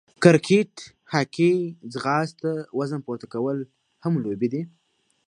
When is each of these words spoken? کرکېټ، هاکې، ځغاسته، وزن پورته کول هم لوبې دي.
کرکېټ، 0.23 0.73
هاکې، 1.13 1.51
ځغاسته، 1.93 2.51
وزن 2.77 2.99
پورته 3.05 3.27
کول 3.33 3.57
هم 4.03 4.13
لوبې 4.23 4.47
دي. 4.53 4.61